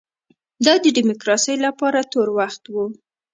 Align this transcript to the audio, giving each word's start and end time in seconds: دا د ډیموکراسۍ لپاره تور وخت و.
دا 0.65 0.73
د 0.83 0.85
ډیموکراسۍ 0.97 1.55
لپاره 1.65 1.99
تور 2.11 2.27
وخت 2.37 2.63
و. 2.73 2.75